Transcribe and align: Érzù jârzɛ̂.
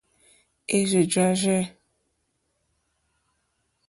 Érzù 0.77 1.01
jârzɛ̂. 1.11 1.59